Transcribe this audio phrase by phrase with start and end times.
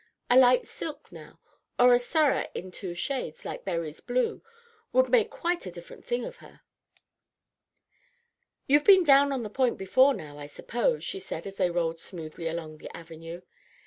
[0.31, 1.39] A light silk, now,
[1.77, 4.41] or a surah in two shades, like Berry's blue,
[4.91, 6.61] would make quite a different thing of her."
[8.65, 11.99] "You've been down on the Point before now, I suppose," she said as they rolled
[11.99, 13.43] smoothly along the Avenue.